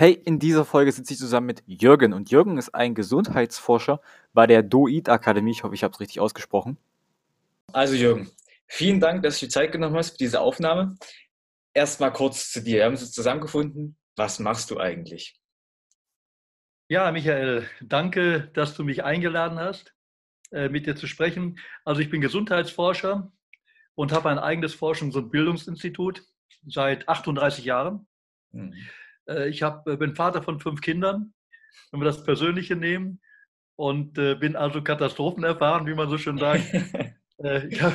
[0.00, 4.00] Hey, in dieser Folge sitze ich zusammen mit Jürgen und Jürgen ist ein Gesundheitsforscher
[4.32, 5.50] bei der DOID Akademie.
[5.50, 6.78] Ich hoffe, ich habe es richtig ausgesprochen.
[7.72, 8.30] Also Jürgen,
[8.68, 10.94] vielen Dank, dass du die Zeit genommen hast für diese Aufnahme.
[11.74, 12.76] Erstmal kurz zu dir.
[12.76, 13.96] Wir haben uns zusammengefunden.
[14.14, 15.36] Was machst du eigentlich?
[16.86, 19.96] Ja, Michael, danke, dass du mich eingeladen hast,
[20.52, 21.58] äh, mit dir zu sprechen.
[21.84, 23.32] Also ich bin Gesundheitsforscher
[23.96, 26.22] und habe ein eigenes Forschungs- und Bildungsinstitut
[26.68, 28.06] seit 38 Jahren.
[28.52, 28.74] Mhm.
[29.28, 31.32] Äh, ich hab, äh, bin Vater von fünf Kindern,
[31.90, 33.20] wenn wir das Persönliche nehmen,
[33.76, 36.64] und äh, bin also katastrophenerfahren, wie man so schön sagt.
[37.42, 37.94] hab,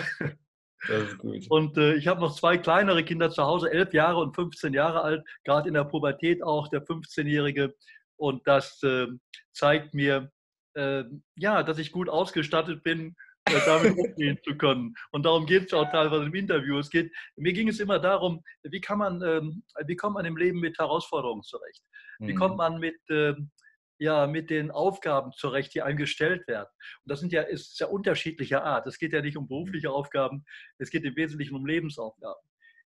[0.88, 1.46] das ist gut.
[1.50, 5.02] Und äh, ich habe noch zwei kleinere Kinder zu Hause, elf Jahre und 15 Jahre
[5.02, 7.74] alt, gerade in der Pubertät auch, der 15-Jährige.
[8.16, 9.08] Und das äh,
[9.52, 10.32] zeigt mir,
[10.76, 11.04] äh,
[11.36, 13.16] ja, dass ich gut ausgestattet bin,
[13.46, 14.94] damit umgehen zu können.
[15.12, 16.78] Und darum geht es auch teilweise im Interview.
[16.78, 20.38] Es geht, mir ging es immer darum, wie kann man, ähm, wie kommt man im
[20.38, 21.84] Leben mit Herausforderungen zurecht?
[22.20, 22.58] Wie kommt mhm.
[22.58, 23.52] man mit, ähm,
[24.00, 26.70] ja, mit den Aufgaben zurecht, die einem gestellt werden?
[27.04, 28.88] Und das sind ja, ist ja unterschiedlicher Art.
[28.88, 29.96] Es geht ja nicht um berufliche mhm.
[29.96, 30.46] Aufgaben,
[30.78, 32.42] es geht im Wesentlichen um Lebensaufgaben.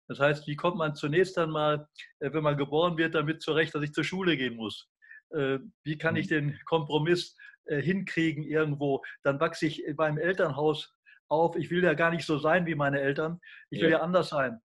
[0.06, 1.88] Das heißt, wie kommt man zunächst einmal,
[2.20, 4.88] äh, wenn man geboren wird, damit zurecht, dass ich zur Schule gehen muss?
[5.30, 6.34] Äh, wie kann ich mhm.
[6.34, 10.94] den Kompromiss äh, hinkriegen irgendwo, dann wachse ich beim Elternhaus
[11.28, 11.56] auf.
[11.56, 13.40] Ich will ja gar nicht so sein wie meine Eltern.
[13.70, 14.60] Ich will ja, ja anders sein.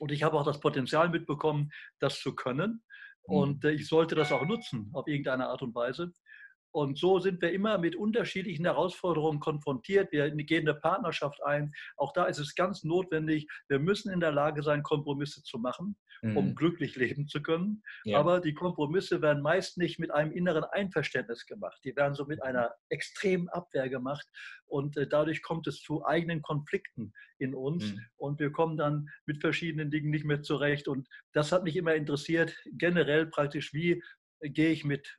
[0.00, 2.82] Und ich habe auch das Potenzial mitbekommen, das zu können.
[3.22, 3.70] Und mhm.
[3.70, 6.12] äh, ich sollte das auch nutzen auf irgendeine Art und Weise.
[6.70, 10.12] Und so sind wir immer mit unterschiedlichen Herausforderungen konfrontiert.
[10.12, 11.72] Wir gehen eine Partnerschaft ein.
[11.96, 15.96] Auch da ist es ganz notwendig, wir müssen in der Lage sein, Kompromisse zu machen,
[16.22, 16.36] mhm.
[16.36, 17.82] um glücklich leben zu können.
[18.04, 18.18] Ja.
[18.18, 21.80] Aber die Kompromisse werden meist nicht mit einem inneren Einverständnis gemacht.
[21.84, 24.26] Die werden so mit einer extremen Abwehr gemacht.
[24.66, 27.92] Und äh, dadurch kommt es zu eigenen Konflikten in uns.
[27.92, 28.00] Mhm.
[28.16, 30.86] Und wir kommen dann mit verschiedenen Dingen nicht mehr zurecht.
[30.86, 34.02] Und das hat mich immer interessiert, generell praktisch, wie
[34.40, 35.18] gehe ich mit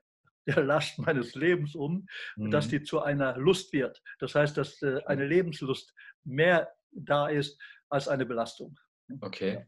[0.56, 2.52] der Last meines Lebens um, mhm.
[2.52, 4.02] dass die zu einer Lust wird.
[4.20, 7.60] Das heißt, dass äh, eine Lebenslust mehr da ist
[7.90, 8.78] als eine Belastung.
[9.22, 9.66] Okay.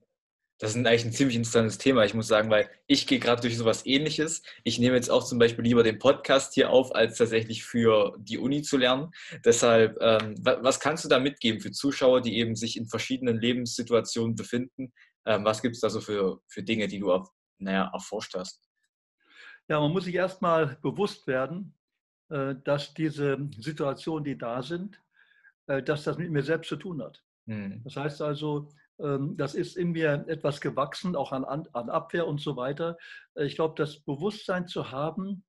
[0.59, 3.57] Das ist eigentlich ein ziemlich interessantes Thema, ich muss sagen, weil ich gehe gerade durch
[3.57, 4.43] sowas ähnliches.
[4.63, 8.37] Ich nehme jetzt auch zum Beispiel lieber den Podcast hier auf, als tatsächlich für die
[8.37, 9.09] Uni zu lernen.
[9.43, 14.35] Deshalb, ähm, was kannst du da mitgeben für Zuschauer, die eben sich in verschiedenen Lebenssituationen
[14.35, 14.93] befinden?
[15.25, 17.11] Ähm, was gibt es da so für, für Dinge, die du
[17.57, 18.70] naja, erforscht hast?
[19.71, 21.73] Ja, man muss sich erstmal bewusst werden,
[22.27, 25.01] äh, dass diese Situationen, die da sind,
[25.67, 27.23] äh, dass das mit mir selbst zu tun hat.
[27.45, 27.81] Mhm.
[27.85, 28.67] Das heißt also,
[28.99, 32.97] ähm, das ist in mir etwas gewachsen, auch an, an Abwehr und so weiter.
[33.35, 35.45] Äh, ich glaube, das Bewusstsein zu haben,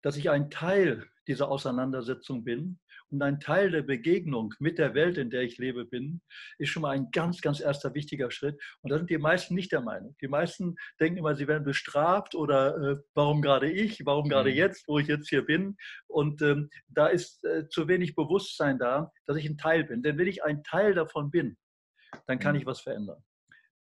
[0.00, 2.78] dass ich ein Teil dieser Auseinandersetzung bin
[3.10, 6.20] und ein Teil der Begegnung mit der Welt, in der ich lebe, bin,
[6.58, 8.60] ist schon mal ein ganz, ganz erster wichtiger Schritt.
[8.82, 10.16] Und da sind die meisten nicht der Meinung.
[10.20, 14.56] Die meisten denken immer, sie werden bestraft oder äh, warum gerade ich, warum gerade mhm.
[14.56, 15.76] jetzt, wo ich jetzt hier bin.
[16.06, 20.02] Und ähm, da ist äh, zu wenig Bewusstsein da, dass ich ein Teil bin.
[20.02, 21.56] Denn wenn ich ein Teil davon bin,
[22.26, 22.60] dann kann mhm.
[22.60, 23.22] ich was verändern.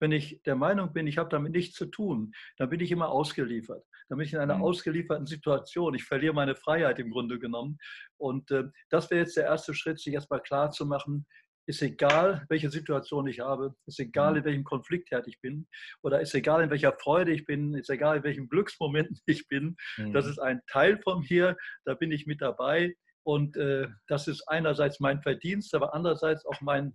[0.03, 3.07] Wenn ich der Meinung bin, ich habe damit nichts zu tun, dann bin ich immer
[3.07, 3.85] ausgeliefert.
[4.09, 4.63] Dann bin ich in einer mhm.
[4.63, 5.95] ausgelieferten Situation.
[5.95, 7.77] Ich verliere meine Freiheit im Grunde genommen.
[8.17, 11.25] Und äh, das wäre jetzt der erste Schritt, sich erstmal klar zu machen,
[11.67, 14.39] ist egal, welche Situation ich habe, ist egal, mhm.
[14.39, 15.69] in welchem Konfliktherd ich bin,
[16.01, 19.77] oder ist egal, in welcher Freude ich bin, ist egal, in welchem Glücksmoment ich bin.
[19.95, 20.11] Mhm.
[20.11, 22.93] Das ist ein Teil von mir, da bin ich mit dabei.
[23.25, 26.93] Und äh, das ist einerseits mein Verdienst, aber andererseits auch mein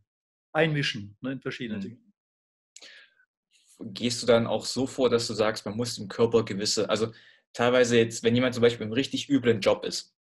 [0.53, 1.83] Einmischen ne, in verschiedene mhm.
[1.83, 2.08] Dinge
[3.81, 7.13] gehst du dann auch so vor, dass du sagst, man muss im Körper gewisse, also
[7.53, 10.15] teilweise jetzt, wenn jemand zum Beispiel im richtig üblen Job ist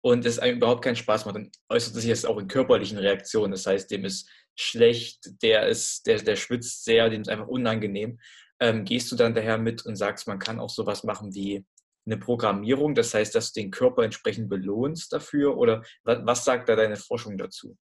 [0.00, 3.52] und es einem überhaupt keinen Spaß macht, dann äußert sich das auch in körperlichen Reaktionen.
[3.52, 8.18] Das heißt, dem ist schlecht, der ist, der, der schwitzt sehr, dem ist einfach unangenehm.
[8.60, 11.64] Ähm, gehst du dann daher mit und sagst, man kann auch sowas machen wie
[12.04, 15.56] eine Programmierung, das heißt, dass du den Körper entsprechend belohnst dafür?
[15.56, 17.76] Oder was, was sagt da deine Forschung dazu?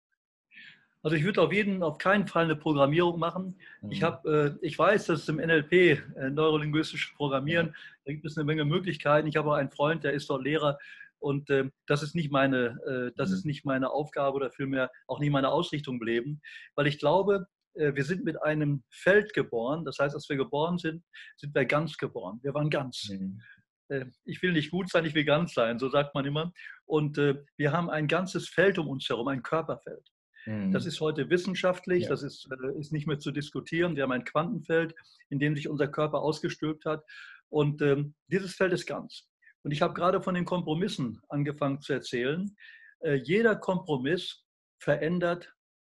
[1.03, 3.59] Also ich würde auf jeden, auf keinen Fall eine Programmierung machen.
[3.81, 3.91] Mhm.
[3.93, 7.75] Ich, hab, äh, ich weiß, dass es im NLP, äh, neurolinguistisches Programmieren,
[8.05, 9.29] da gibt es eine Menge Möglichkeiten.
[9.29, 10.79] Ich habe auch einen Freund, der ist dort Lehrer
[11.19, 13.51] und äh, das, ist nicht meine, äh, das ist mhm.
[13.51, 16.41] nicht meine Aufgabe oder vielmehr auch nicht meine Ausrichtung im Leben,
[16.75, 19.85] weil ich glaube, äh, wir sind mit einem Feld geboren.
[19.85, 21.05] Das heißt, als wir geboren sind,
[21.37, 22.41] sind wir ganz geboren.
[22.43, 23.09] Wir waren ganz.
[23.11, 23.41] Mhm
[23.89, 26.53] äh, ich will nicht gut sein, ich will ganz sein, so sagt man immer.
[26.87, 30.09] Und wir haben ein ganzes Feld um uns herum, ein Körperfeld.
[30.47, 30.89] Das mhm.
[30.89, 32.09] ist heute wissenschaftlich, ja.
[32.09, 33.97] das ist, äh, ist nicht mehr zu diskutieren.
[33.97, 34.95] Wir haben ein Quantenfeld,
[35.29, 37.05] in dem sich unser Körper ausgestülpt hat.
[37.49, 39.29] Und ähm, dieses Feld ist ganz.
[39.65, 42.57] Und ich habe gerade von den Kompromissen angefangen zu erzählen.
[43.01, 44.45] Äh, jeder Kompromiss
[44.79, 45.53] verändert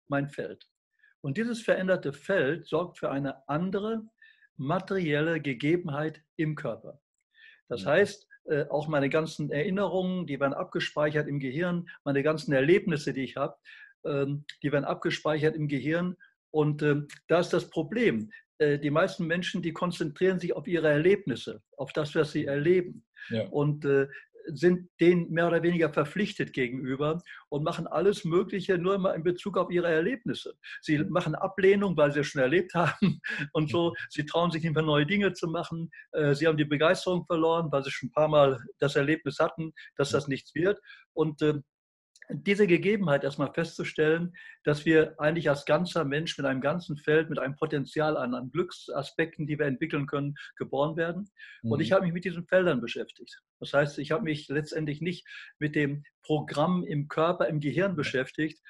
[0.07, 0.65] mein Feld.
[1.19, 4.03] Und dieses veränderte Feld sorgt für eine andere
[4.55, 7.01] materielle Gegebenheit im Körper.
[7.67, 7.89] Das mhm.
[7.89, 13.23] heißt, äh, auch meine ganzen Erinnerungen, die werden abgespeichert im Gehirn, meine ganzen Erlebnisse, die
[13.25, 13.57] ich habe,
[14.63, 16.15] die werden abgespeichert im Gehirn.
[16.51, 18.31] Und ähm, da ist das Problem.
[18.57, 23.05] Äh, die meisten Menschen, die konzentrieren sich auf ihre Erlebnisse, auf das, was sie erleben.
[23.29, 23.47] Ja.
[23.49, 24.07] Und äh,
[24.53, 29.57] sind denen mehr oder weniger verpflichtet gegenüber und machen alles Mögliche nur immer in Bezug
[29.57, 30.55] auf ihre Erlebnisse.
[30.81, 33.19] Sie machen Ablehnung, weil sie es schon erlebt haben
[33.53, 33.93] und so.
[34.09, 35.91] Sie trauen sich nicht mehr neue Dinge zu machen.
[36.13, 39.73] Äh, sie haben die Begeisterung verloren, weil sie schon ein paar Mal das Erlebnis hatten,
[39.95, 40.79] dass das nichts wird.
[41.13, 41.41] Und
[42.29, 47.39] diese Gegebenheit erstmal festzustellen, dass wir eigentlich als ganzer Mensch mit einem ganzen Feld, mit
[47.39, 51.29] einem Potenzial an, an Glücksaspekten, die wir entwickeln können, geboren werden.
[51.63, 51.71] Mhm.
[51.71, 51.95] Und ich mhm.
[51.95, 53.41] habe mich mit diesen Feldern beschäftigt.
[53.59, 55.25] Das heißt, ich habe mich letztendlich nicht
[55.57, 58.61] mit dem Programm im Körper, im Gehirn beschäftigt,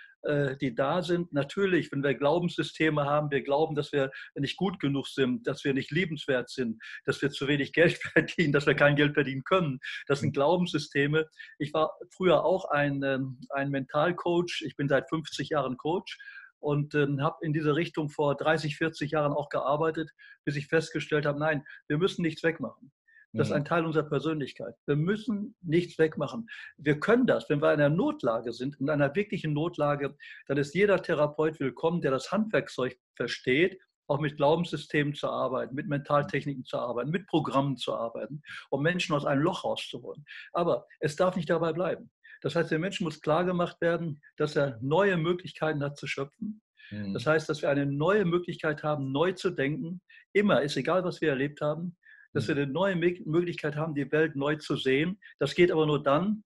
[0.61, 1.31] die da sind.
[1.33, 5.73] Natürlich, wenn wir Glaubenssysteme haben, wir glauben, dass wir nicht gut genug sind, dass wir
[5.73, 9.79] nicht liebenswert sind, dass wir zu wenig Geld verdienen, dass wir kein Geld verdienen können.
[10.07, 11.27] Das sind Glaubenssysteme.
[11.59, 14.63] Ich war früher auch ein, ähm, ein Mentalcoach.
[14.65, 16.17] Ich bin seit 50 Jahren Coach
[16.59, 20.11] und ähm, habe in diese Richtung vor 30, 40 Jahren auch gearbeitet,
[20.43, 22.91] bis ich festgestellt habe, nein, wir müssen nichts wegmachen.
[23.37, 23.65] Das ist ein mhm.
[23.65, 24.75] Teil unserer Persönlichkeit.
[24.85, 26.47] Wir müssen nichts wegmachen.
[26.77, 30.15] Wir können das, wenn wir in einer Notlage sind, in einer wirklichen Notlage,
[30.47, 35.87] dann ist jeder Therapeut willkommen, der das Handwerkzeug versteht, auch mit Glaubenssystemen zu arbeiten, mit
[35.87, 40.25] Mentaltechniken zu arbeiten, mit Programmen zu arbeiten, um Menschen aus einem Loch rauszuholen.
[40.53, 42.09] Aber es darf nicht dabei bleiben.
[42.41, 46.61] Das heißt, der Mensch muss klar gemacht werden, dass er neue Möglichkeiten hat zu schöpfen.
[46.89, 47.29] Das mhm.
[47.29, 50.01] heißt, dass wir eine neue Möglichkeit haben, neu zu denken.
[50.31, 51.97] Immer, ist egal, was wir erlebt haben
[52.33, 55.19] dass wir eine neue Möglichkeit haben, die Welt neu zu sehen.
[55.39, 56.43] Das geht aber nur dann,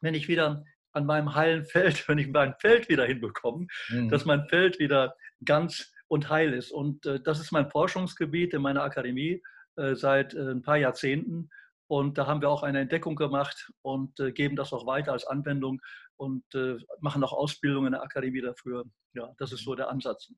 [0.00, 4.08] wenn ich wieder an meinem heilen Feld, wenn ich mein Feld wieder hinbekomme, mhm.
[4.08, 5.14] dass mein Feld wieder
[5.44, 6.70] ganz und heil ist.
[6.70, 9.42] Und äh, das ist mein Forschungsgebiet in meiner Akademie
[9.76, 11.50] äh, seit äh, ein paar Jahrzehnten.
[11.88, 15.26] Und da haben wir auch eine Entdeckung gemacht und äh, geben das auch weiter als
[15.26, 15.80] Anwendung
[16.16, 18.84] und äh, machen auch Ausbildung in der Akademie dafür.
[19.14, 20.32] Ja, das ist so der Ansatz.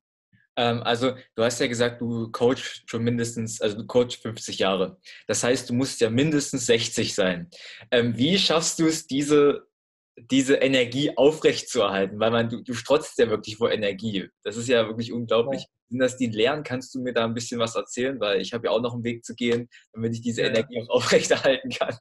[0.59, 4.99] Ähm, also, du hast ja gesagt, du coachst schon mindestens, also du coachst 50 Jahre.
[5.29, 7.49] Das heißt, du musst ja mindestens 60 sein.
[7.93, 9.69] Ähm, wie schaffst du es, diese,
[10.17, 12.19] diese Energie aufrechtzuerhalten?
[12.19, 14.29] Weil man, du, du strotzt ja wirklich vor Energie.
[14.43, 15.63] Das ist ja wirklich unglaublich.
[15.63, 15.69] Ja.
[15.91, 16.65] Sind das die Lehren?
[16.65, 18.19] Kannst du mir da ein bisschen was erzählen?
[18.19, 20.49] Weil ich habe ja auch noch einen Weg zu gehen, damit ich diese ja.
[20.49, 21.97] Energie auch aufrechterhalten kann.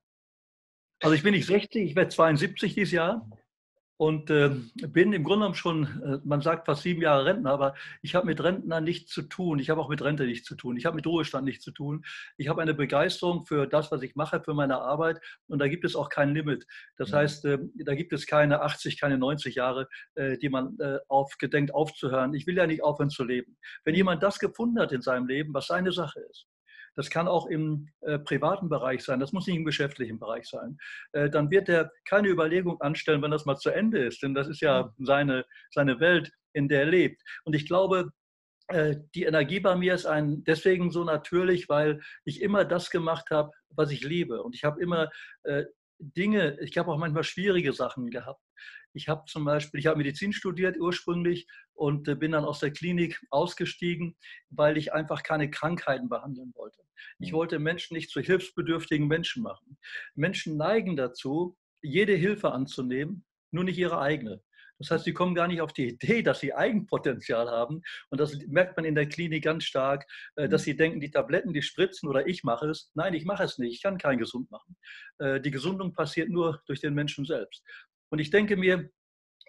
[1.03, 3.29] Also ich bin nicht 60, ich werde 72 dieses Jahr
[3.97, 4.49] und äh,
[4.87, 7.73] bin im Grunde genommen schon, äh, man sagt fast sieben Jahre Rentner, aber
[8.03, 9.57] ich habe mit Rentner nichts zu tun.
[9.57, 10.77] Ich habe auch mit Rente nichts zu tun.
[10.77, 12.05] Ich habe mit Ruhestand nichts zu tun.
[12.37, 15.83] Ich habe eine Begeisterung für das, was ich mache, für meine Arbeit und da gibt
[15.83, 16.67] es auch kein Limit.
[16.97, 17.15] Das mhm.
[17.15, 21.73] heißt, äh, da gibt es keine 80, keine 90 Jahre, äh, die man äh, aufgedenkt
[21.73, 22.35] aufzuhören.
[22.35, 23.57] Ich will ja nicht aufhören zu leben.
[23.83, 23.97] Wenn mhm.
[23.97, 26.47] jemand das gefunden hat in seinem Leben, was seine Sache ist,
[26.97, 30.77] das kann auch im äh, privaten Bereich sein, das muss nicht im geschäftlichen Bereich sein.
[31.13, 34.47] Äh, dann wird er keine Überlegung anstellen, wenn das mal zu Ende ist, denn das
[34.47, 37.21] ist ja seine, seine Welt, in der er lebt.
[37.45, 38.11] Und ich glaube,
[38.69, 43.29] äh, die Energie bei mir ist ein, deswegen so natürlich, weil ich immer das gemacht
[43.29, 44.41] habe, was ich liebe.
[44.41, 45.09] Und ich habe immer
[45.43, 45.65] äh,
[45.99, 48.41] Dinge, ich habe auch manchmal schwierige Sachen gehabt.
[48.93, 52.71] Ich habe zum Beispiel, ich habe Medizin studiert ursprünglich und äh, bin dann aus der
[52.71, 54.15] Klinik ausgestiegen,
[54.49, 56.81] weil ich einfach keine Krankheiten behandeln wollte.
[57.19, 57.37] Ich mhm.
[57.37, 59.77] wollte Menschen nicht zu hilfsbedürftigen Menschen machen.
[60.15, 64.41] Menschen neigen dazu, jede Hilfe anzunehmen, nur nicht ihre eigene.
[64.79, 67.81] Das heißt, sie kommen gar nicht auf die Idee, dass sie Eigenpotenzial haben.
[68.09, 71.53] Und das merkt man in der Klinik ganz stark, äh, dass sie denken, die Tabletten,
[71.53, 72.91] die spritzen oder ich mache es.
[72.93, 73.75] Nein, ich mache es nicht.
[73.75, 74.77] Ich kann keinen gesund machen.
[75.17, 77.63] Äh, die Gesundung passiert nur durch den Menschen selbst.
[78.09, 78.89] Und ich denke mir,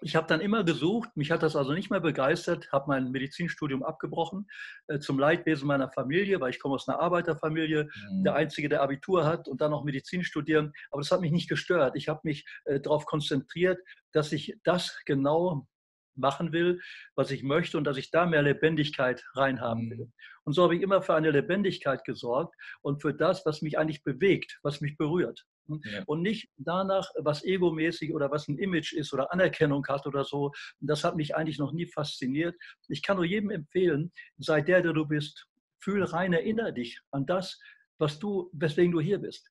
[0.01, 3.83] ich habe dann immer gesucht, mich hat das also nicht mehr begeistert, habe mein Medizinstudium
[3.83, 4.47] abgebrochen,
[4.87, 8.23] äh, zum Leidwesen meiner Familie, weil ich komme aus einer Arbeiterfamilie, mhm.
[8.23, 10.71] der Einzige, der Abitur hat und dann noch Medizin studieren.
[10.91, 11.95] Aber das hat mich nicht gestört.
[11.95, 13.79] Ich habe mich äh, darauf konzentriert,
[14.13, 15.67] dass ich das genau
[16.15, 16.81] machen will,
[17.15, 20.05] was ich möchte und dass ich da mehr Lebendigkeit reinhaben will.
[20.05, 20.13] Mhm.
[20.43, 24.03] Und so habe ich immer für eine Lebendigkeit gesorgt und für das, was mich eigentlich
[24.03, 25.45] bewegt, was mich berührt.
[25.83, 26.03] Ja.
[26.05, 30.51] Und nicht danach, was egomäßig oder was ein Image ist oder Anerkennung hat oder so.
[30.79, 32.55] Das hat mich eigentlich noch nie fasziniert.
[32.87, 35.45] Ich kann nur jedem empfehlen, sei der, der du bist.
[35.81, 37.59] Fühl rein, erinnere dich an das,
[37.99, 39.49] was du, weswegen du hier bist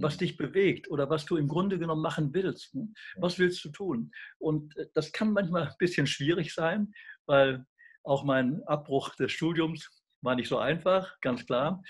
[0.00, 0.18] was mhm.
[0.18, 2.74] dich bewegt oder was du im Grunde genommen machen willst.
[2.74, 2.92] Ne?
[3.16, 4.10] Was willst du tun?
[4.38, 6.92] Und äh, das kann manchmal ein bisschen schwierig sein,
[7.26, 7.64] weil
[8.02, 9.88] auch mein Abbruch des Studiums
[10.20, 11.82] war nicht so einfach, ganz klar.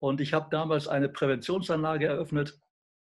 [0.00, 2.58] Und ich habe damals eine Präventionsanlage eröffnet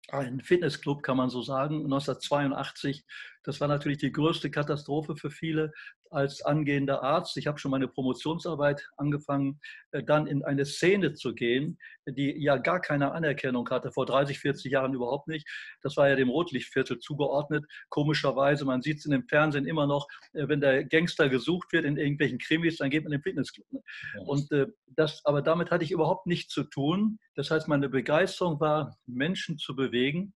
[0.09, 3.05] ein Fitnessclub, kann man so sagen, 1982.
[3.43, 5.73] Das war natürlich die größte Katastrophe für viele.
[6.14, 11.35] Als angehender Arzt, ich habe schon meine Promotionsarbeit angefangen, äh, dann in eine Szene zu
[11.35, 15.49] gehen, die ja gar keine Anerkennung hatte, vor 30, 40 Jahren überhaupt nicht.
[15.83, 17.64] Das war ja dem Rotlichtviertel zugeordnet.
[17.88, 21.85] Komischerweise, man sieht es in dem Fernsehen immer noch, äh, wenn der Gangster gesucht wird
[21.85, 23.66] in irgendwelchen Krimis, dann geht man in den Fitnessclub.
[23.73, 23.83] Ne?
[24.25, 27.18] Und äh, das, aber damit hatte ich überhaupt nichts zu tun.
[27.35, 30.35] Das heißt, meine Begeisterung war, Menschen zu bewegen,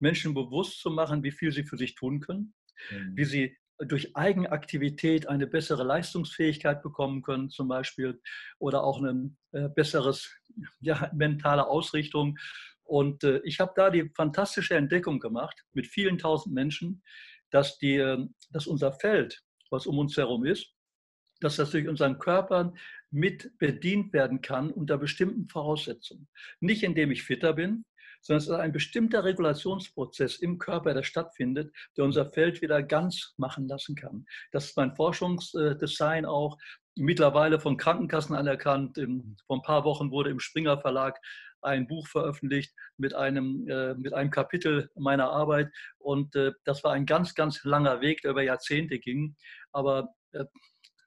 [0.00, 2.54] Menschen bewusst zu machen, wie viel sie für sich tun können,
[2.90, 3.16] mhm.
[3.16, 8.20] wie sie durch Eigenaktivität eine bessere Leistungsfähigkeit bekommen können, zum Beispiel,
[8.58, 10.34] oder auch eine äh, besseres
[10.80, 12.38] ja, mentale Ausrichtung.
[12.82, 17.02] Und äh, ich habe da die fantastische Entdeckung gemacht mit vielen tausend Menschen,
[17.50, 20.74] dass, die, äh, dass unser Feld, was um uns herum ist,
[21.40, 22.72] dass das durch unseren Körper
[23.10, 26.28] mit bedient werden kann unter bestimmten Voraussetzungen.
[26.60, 27.84] Nicht indem ich fitter bin,
[28.20, 33.34] sondern es ist ein bestimmter Regulationsprozess im Körper, der stattfindet, der unser Feld wieder ganz
[33.36, 34.26] machen lassen kann.
[34.52, 36.58] Das ist mein Forschungsdesign auch,
[36.98, 38.96] mittlerweile von Krankenkassen anerkannt.
[39.46, 41.18] Vor ein paar Wochen wurde im Springer Verlag
[41.62, 45.70] ein Buch veröffentlicht mit einem, äh, mit einem Kapitel meiner Arbeit.
[45.98, 49.36] Und äh, das war ein ganz, ganz langer Weg, der über Jahrzehnte ging.
[49.72, 50.44] Aber äh,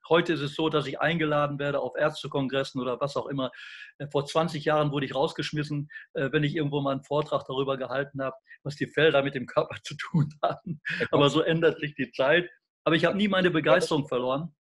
[0.10, 3.52] Heute ist es so, dass ich eingeladen werde auf Ärztekongressen oder was auch immer.
[3.98, 7.78] Äh, vor 20 Jahren wurde ich rausgeschmissen, äh, wenn ich irgendwo mal einen Vortrag darüber
[7.78, 10.82] gehalten habe, was die Felder mit dem Körper zu tun haben.
[11.12, 12.50] Aber so ändert sich die Zeit.
[12.84, 14.56] Aber ich habe nie meine Begeisterung verloren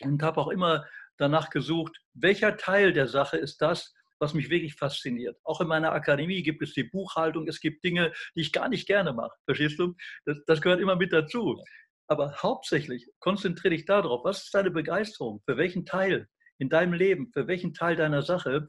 [0.00, 0.86] und habe auch immer
[1.16, 5.36] danach gesucht, welcher Teil der Sache ist das, was mich wirklich fasziniert.
[5.44, 8.86] Auch in meiner Akademie gibt es die Buchhaltung, es gibt Dinge, die ich gar nicht
[8.86, 9.36] gerne mache.
[9.44, 9.94] Verstehst du?
[10.24, 11.62] Das, das gehört immer mit dazu.
[12.06, 15.42] Aber hauptsächlich konzentriere dich darauf, was ist deine Begeisterung?
[15.46, 18.66] Für welchen Teil in deinem Leben, für welchen Teil deiner Sache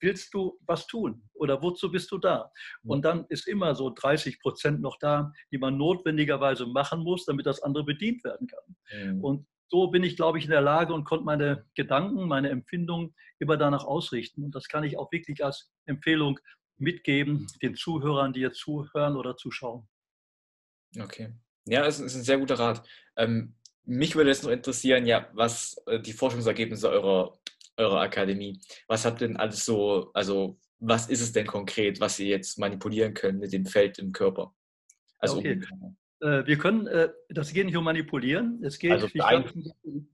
[0.00, 1.28] willst du was tun?
[1.34, 2.52] Oder wozu bist du da?
[2.82, 7.46] Und dann ist immer so 30 Prozent noch da, die man notwendigerweise machen muss, damit
[7.46, 8.76] das andere bedient werden kann.
[8.92, 9.24] Mhm.
[9.24, 13.14] Und so bin ich, glaube ich, in der Lage und konnte meine Gedanken, meine Empfindungen
[13.38, 14.44] immer danach ausrichten.
[14.44, 16.38] Und das kann ich auch wirklich als Empfehlung
[16.78, 19.88] mitgeben, den Zuhörern, die jetzt zuhören oder zuschauen.
[20.98, 21.32] Okay.
[21.66, 22.86] Ja, es ist ein sehr guter Rat.
[23.16, 23.54] Ähm,
[23.84, 27.38] mich würde jetzt noch interessieren, ja, was äh, die Forschungsergebnisse eurer,
[27.76, 32.18] eurer Akademie, was habt ihr denn alles so, also was ist es denn konkret, was
[32.18, 34.54] ihr jetzt manipulieren könnt mit dem Feld im Körper?
[35.18, 35.60] Also okay.
[35.80, 39.52] um wir können, äh, das geht nicht um manipulieren, es geht also ganz,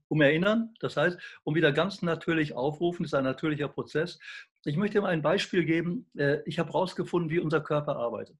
[0.08, 4.18] um erinnern, das heißt, um wieder ganz natürlich aufrufen, das ist ein natürlicher Prozess.
[4.64, 6.10] Ich möchte mal ein Beispiel geben.
[6.16, 8.36] Äh, ich habe herausgefunden, wie unser Körper arbeitet.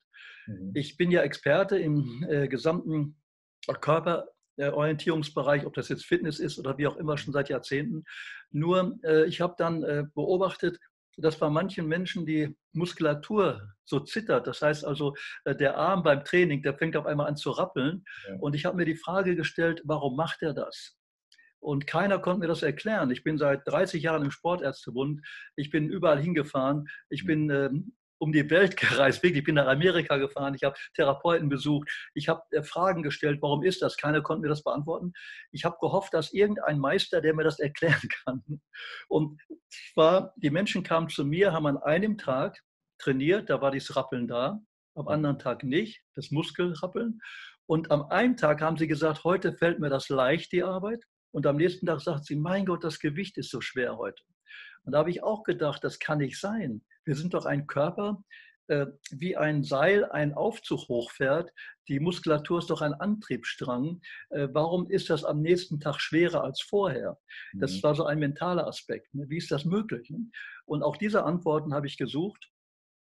[0.46, 0.72] Mhm.
[0.74, 3.16] Ich bin ja Experte im äh, gesamten
[3.80, 8.04] Körperorientierungsbereich, ob das jetzt Fitness ist oder wie auch immer, schon seit Jahrzehnten.
[8.50, 10.78] Nur äh, ich habe dann äh, beobachtet,
[11.16, 14.46] dass bei manchen Menschen die Muskulatur so zittert.
[14.46, 15.14] Das heißt also,
[15.44, 18.04] äh, der Arm beim Training, der fängt auf einmal an zu rappeln.
[18.28, 18.36] Ja.
[18.36, 20.96] Und ich habe mir die Frage gestellt, warum macht er das?
[21.60, 23.10] Und keiner konnte mir das erklären.
[23.10, 25.20] Ich bin seit 30 Jahren im Sportärztebund.
[25.54, 26.88] Ich bin überall hingefahren.
[27.08, 27.26] Ich mhm.
[27.26, 27.92] bin ähm,
[28.22, 29.40] um die Welt gereist, wirklich.
[29.40, 33.64] Ich bin nach Amerika gefahren, ich habe Therapeuten besucht, ich habe äh, Fragen gestellt, warum
[33.64, 33.96] ist das?
[33.96, 35.12] Keiner konnte mir das beantworten.
[35.50, 38.42] Ich habe gehofft, dass irgendein Meister, der mir das erklären kann.
[39.08, 39.40] Und
[39.92, 42.60] zwar, die Menschen kamen zu mir, haben an einem Tag
[42.98, 44.60] trainiert, da war dieses Rappeln da,
[44.94, 47.18] am anderen Tag nicht, das Muskelrappeln.
[47.66, 51.02] Und am einen Tag haben sie gesagt, heute fällt mir das leicht, die Arbeit.
[51.32, 54.22] Und am nächsten Tag sagt sie, mein Gott, das Gewicht ist so schwer heute.
[54.84, 56.82] Und da habe ich auch gedacht, das kann nicht sein.
[57.04, 58.22] Wir sind doch ein Körper,
[58.68, 61.52] äh, wie ein Seil ein Aufzug hochfährt.
[61.88, 64.00] Die Muskulatur ist doch ein Antriebsstrang.
[64.30, 67.18] Äh, warum ist das am nächsten Tag schwerer als vorher?
[67.54, 67.82] Das mhm.
[67.82, 69.12] war so ein mentaler Aspekt.
[69.14, 69.28] Ne?
[69.28, 70.08] Wie ist das möglich?
[70.10, 70.30] Ne?
[70.64, 72.50] Und auch diese Antworten habe ich gesucht.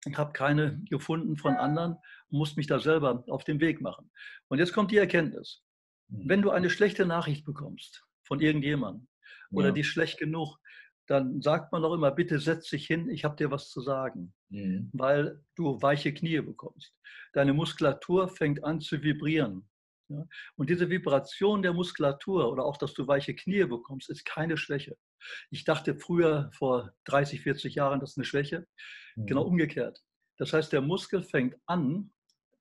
[0.06, 1.92] Ich habe keine gefunden von anderen
[2.28, 4.10] und musste mich da selber auf den Weg machen.
[4.48, 5.62] Und jetzt kommt die Erkenntnis.
[6.08, 9.08] Wenn du eine schlechte Nachricht bekommst von irgendjemandem
[9.50, 9.72] oder ja.
[9.72, 10.58] die schlecht genug,
[11.06, 14.34] dann sagt man doch immer, bitte setz dich hin, ich habe dir was zu sagen,
[14.48, 14.90] mhm.
[14.92, 16.94] weil du weiche Knie bekommst.
[17.32, 19.68] Deine Muskulatur fängt an zu vibrieren.
[20.08, 20.24] Ja?
[20.56, 24.96] Und diese Vibration der Muskulatur oder auch, dass du weiche Knie bekommst, ist keine Schwäche.
[25.50, 28.66] Ich dachte früher, vor 30, 40 Jahren, das ist eine Schwäche.
[29.14, 29.26] Genau mhm.
[29.26, 30.02] Genau umgekehrt.
[30.38, 32.12] Das heißt, der Muskel fängt an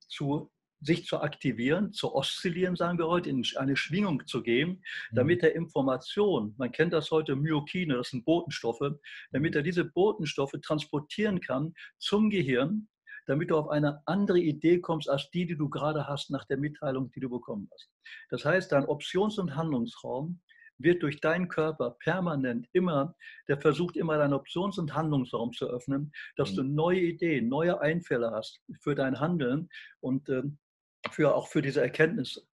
[0.07, 0.51] zu
[0.85, 5.47] sich zu aktivieren, zu oszillieren, sagen wir heute, in eine Schwingung zu gehen, damit mhm.
[5.47, 8.93] er Information, man kennt das heute, Myokine, das sind Botenstoffe,
[9.31, 12.87] damit er diese Botenstoffe transportieren kann zum Gehirn,
[13.25, 16.57] damit du auf eine andere Idee kommst als die, die du gerade hast nach der
[16.57, 17.89] Mitteilung, die du bekommen hast.
[18.29, 20.39] Das heißt, dein Options- und Handlungsraum
[20.77, 23.15] wird durch deinen Körper permanent immer,
[23.47, 26.55] der versucht immer deinen Options- und Handlungsraum zu öffnen, dass mhm.
[26.55, 29.69] du neue Ideen, neue Einfälle hast für dein Handeln.
[30.01, 30.43] Und äh,
[31.11, 32.43] für, auch für diese Erkenntnisse.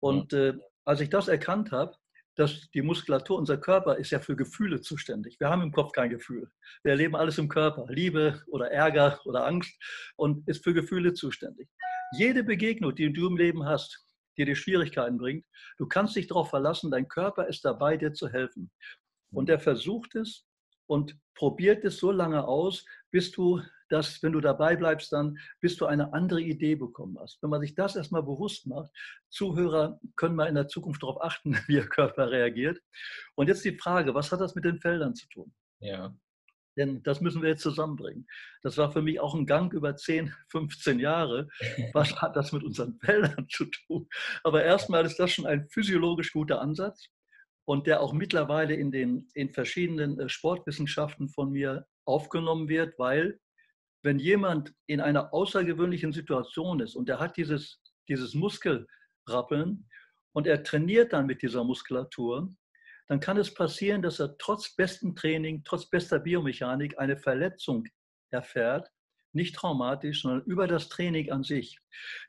[0.00, 1.96] Und äh, als ich das erkannt habe,
[2.36, 5.40] dass die Muskulatur, unser Körper ist ja für Gefühle zuständig.
[5.40, 6.50] Wir haben im Kopf kein Gefühl.
[6.82, 7.86] Wir erleben alles im Körper.
[7.88, 9.74] Liebe oder Ärger oder Angst
[10.16, 11.68] und ist für Gefühle zuständig.
[12.12, 14.04] Jede Begegnung, die du im Leben hast,
[14.36, 15.46] die dir Schwierigkeiten bringt,
[15.78, 18.70] du kannst dich darauf verlassen, dein Körper ist dabei, dir zu helfen.
[19.32, 20.46] Und er versucht es
[20.86, 25.76] und probiert es so lange aus, bis du das, wenn du dabei bleibst, dann bis
[25.76, 27.42] du eine andere Idee bekommen hast.
[27.42, 28.90] Wenn man sich das erstmal bewusst macht,
[29.30, 32.80] Zuhörer können mal in der Zukunft darauf achten, wie ihr Körper reagiert.
[33.34, 35.54] Und jetzt die Frage, was hat das mit den Feldern zu tun?
[35.80, 36.14] Ja.
[36.76, 38.26] Denn das müssen wir jetzt zusammenbringen.
[38.62, 41.48] Das war für mich auch ein Gang über 10, 15 Jahre.
[41.92, 44.08] Was hat das mit unseren Feldern zu tun?
[44.44, 47.08] Aber erstmal ist das schon ein physiologisch guter Ansatz
[47.66, 53.40] und der auch mittlerweile in den in verschiedenen äh, Sportwissenschaften von mir aufgenommen wird, weil
[54.06, 59.86] wenn jemand in einer außergewöhnlichen Situation ist und er hat dieses, dieses Muskelrappeln
[60.32, 62.48] und er trainiert dann mit dieser Muskulatur,
[63.08, 67.84] dann kann es passieren, dass er trotz bestem Training, trotz bester Biomechanik eine Verletzung
[68.30, 68.90] erfährt,
[69.32, 71.78] nicht traumatisch, sondern über das Training an sich.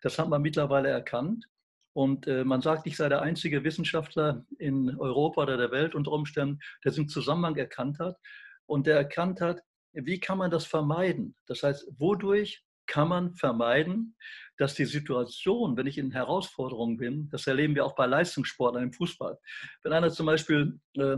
[0.01, 1.45] Das hat man mittlerweile erkannt.
[1.93, 6.11] Und äh, man sagt, ich sei der einzige Wissenschaftler in Europa oder der Welt unter
[6.11, 8.17] Umständen, der diesen Zusammenhang erkannt hat
[8.65, 9.61] und der erkannt hat,
[10.05, 11.35] wie kann man das vermeiden?
[11.45, 14.15] Das heißt, wodurch kann man vermeiden,
[14.57, 18.93] dass die Situation, wenn ich in Herausforderungen bin, das erleben wir auch bei Leistungssportlern im
[18.93, 19.37] Fußball.
[19.83, 21.17] Wenn einer zum Beispiel äh,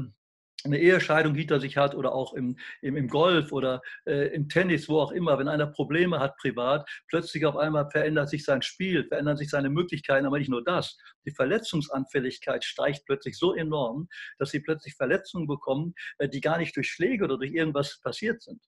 [0.65, 4.89] eine Ehescheidung hinter sich hat oder auch im, im, im Golf oder äh, im Tennis,
[4.89, 9.05] wo auch immer, wenn einer Probleme hat privat, plötzlich auf einmal verändert sich sein Spiel,
[9.07, 10.97] verändern sich seine Möglichkeiten, aber nicht nur das.
[11.25, 16.75] Die Verletzungsanfälligkeit steigt plötzlich so enorm, dass sie plötzlich Verletzungen bekommen, äh, die gar nicht
[16.75, 18.61] durch Schläge oder durch irgendwas passiert sind.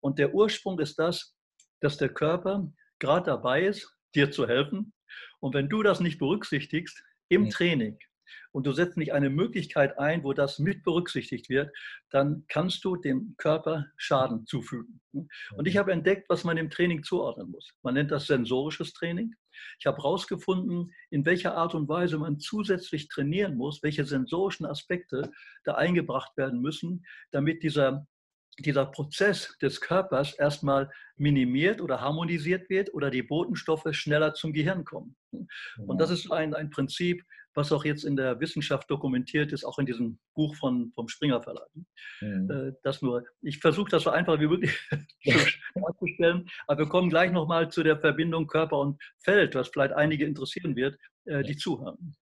[0.00, 1.34] Und der Ursprung ist das,
[1.80, 4.92] dass der Körper gerade dabei ist, dir zu helfen.
[5.40, 7.98] Und wenn du das nicht berücksichtigst im Training,
[8.52, 11.70] und du setzt nicht eine Möglichkeit ein, wo das mit berücksichtigt wird,
[12.10, 15.00] dann kannst du dem Körper Schaden zufügen.
[15.12, 17.70] Und ich habe entdeckt, was man im Training zuordnen muss.
[17.82, 19.34] Man nennt das sensorisches Training.
[19.78, 25.30] Ich habe herausgefunden, in welcher Art und Weise man zusätzlich trainieren muss, welche sensorischen Aspekte
[25.64, 28.06] da eingebracht werden müssen, damit dieser
[28.58, 34.84] dieser Prozess des Körpers erstmal minimiert oder harmonisiert wird oder die Botenstoffe schneller zum Gehirn
[34.84, 35.16] kommen.
[35.78, 37.22] Und das ist ein, ein Prinzip,
[37.60, 41.42] was auch jetzt in der Wissenschaft dokumentiert ist, auch in diesem Buch von, vom Springer
[41.42, 41.68] Verlag.
[42.20, 42.50] Mhm.
[42.50, 44.76] Äh, das nur, ich versuche das so einfach wie möglich
[45.74, 50.24] darzustellen, aber wir kommen gleich nochmal zu der Verbindung Körper und Feld, was vielleicht einige
[50.24, 50.96] interessieren wird,
[51.26, 52.16] äh, die zuhören.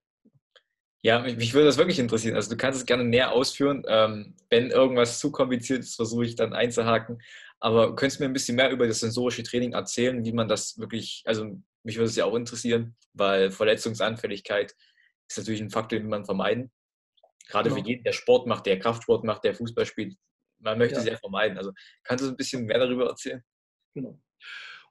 [1.03, 2.35] Ja, mich würde das wirklich interessieren.
[2.35, 3.85] Also du kannst es gerne näher ausführen.
[3.87, 7.23] Ähm, wenn irgendwas zu kompliziert ist, versuche ich dann einzuhaken.
[7.61, 10.77] Aber könntest du mir ein bisschen mehr über das sensorische Training erzählen, wie man das
[10.79, 14.75] wirklich, also mich würde es ja auch interessieren, weil Verletzungsanfälligkeit
[15.29, 16.71] ist natürlich ein Faktor, den man vermeiden.
[17.49, 17.81] Gerade genau.
[17.81, 20.17] für jeden, der Sport macht, der Kraftsport macht, der Fußball spielt,
[20.59, 21.13] man möchte ja.
[21.13, 21.57] ja vermeiden.
[21.57, 21.73] Also
[22.05, 23.43] kannst du ein bisschen mehr darüber erzählen?
[23.95, 24.21] Genau.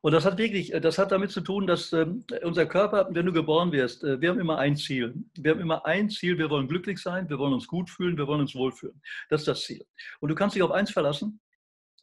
[0.01, 3.25] Und das hat wirklich, äh, das hat damit zu tun, dass ähm, unser Körper, wenn
[3.25, 5.15] du geboren wirst, äh, wir haben immer ein Ziel.
[5.35, 8.27] Wir haben immer ein Ziel, wir wollen glücklich sein, wir wollen uns gut fühlen, wir
[8.27, 9.01] wollen uns wohlfühlen.
[9.29, 9.85] Das ist das Ziel.
[10.19, 11.39] Und du kannst dich auf eins verlassen,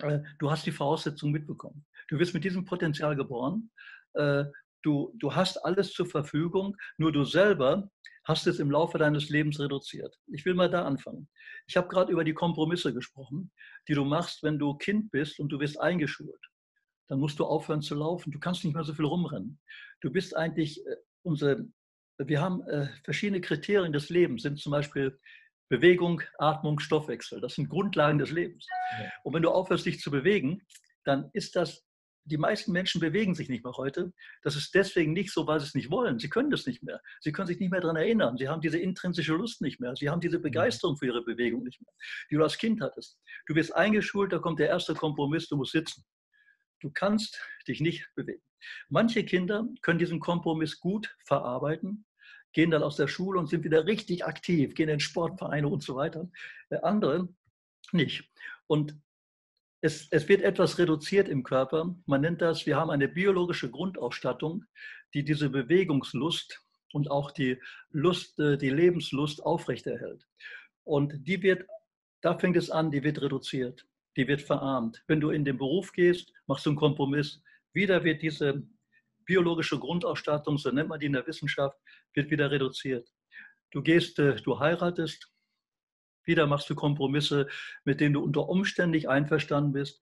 [0.01, 1.87] äh, du hast die Voraussetzungen mitbekommen.
[2.09, 3.71] Du wirst mit diesem Potenzial geboren.
[4.83, 7.91] Du, du hast alles zur Verfügung, nur du selber
[8.25, 10.19] hast es im Laufe deines Lebens reduziert.
[10.29, 11.29] Ich will mal da anfangen.
[11.67, 13.53] Ich habe gerade über die Kompromisse gesprochen,
[13.89, 16.41] die du machst, wenn du Kind bist und du wirst eingeschult
[17.09, 18.31] dann musst du aufhören zu laufen.
[18.33, 19.61] Du kannst nicht mehr so viel rumrennen.
[20.01, 21.67] Du bist eigentlich äh, unsere,
[22.19, 25.19] wir haben äh, verschiedene Kriterien des Lebens, sind zum Beispiel
[25.69, 27.41] Bewegung, Atmung, Stoffwechsel.
[27.41, 28.67] Das sind Grundlagen des Lebens.
[29.23, 30.63] Und wenn du aufhörst, dich zu bewegen,
[31.05, 31.85] dann ist das,
[32.25, 34.13] die meisten Menschen bewegen sich nicht mehr heute.
[34.43, 36.19] Das ist deswegen nicht so, weil sie es nicht wollen.
[36.19, 37.01] Sie können das nicht mehr.
[37.21, 38.37] Sie können sich nicht mehr daran erinnern.
[38.39, 39.95] Sie haben diese intrinsische Lust nicht mehr.
[39.95, 41.93] Sie haben diese Begeisterung für ihre Bewegung nicht mehr,
[42.31, 43.19] die du als Kind hattest.
[43.47, 46.05] Du wirst eingeschult, da kommt der erste Kompromiss, du musst sitzen.
[46.81, 48.43] Du kannst dich nicht bewegen.
[48.89, 52.07] Manche Kinder können diesen Kompromiss gut verarbeiten,
[52.53, 55.97] gehen dann aus der Schule und sind wieder richtig aktiv, gehen in Sportvereine und so
[55.97, 56.31] weiter.
[56.71, 57.29] Äh, andere
[57.93, 58.31] nicht.
[58.67, 58.99] Und
[59.85, 61.95] es, es, wird etwas reduziert im Körper.
[62.07, 64.65] Man nennt das, wir haben eine biologische Grundausstattung,
[65.13, 70.27] die diese Bewegungslust und auch die Lust, äh, die Lebenslust aufrechterhält.
[70.85, 71.67] Und die wird,
[72.21, 75.03] da fängt es an, die wird reduziert die wird verarmt.
[75.07, 77.43] Wenn du in den Beruf gehst, machst du einen Kompromiss.
[77.73, 78.63] Wieder wird diese
[79.25, 81.79] biologische Grundausstattung, so nennt man die in der Wissenschaft,
[82.15, 83.09] wird wieder reduziert.
[83.71, 85.31] Du gehst, äh, du heiratest,
[86.27, 87.49] wieder machst du Kompromisse,
[87.85, 90.01] mit denen du unter Umständen nicht einverstanden bist.